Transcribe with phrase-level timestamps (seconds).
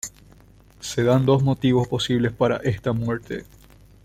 [0.79, 3.45] Se dan dos motivos posibles para esta muerte.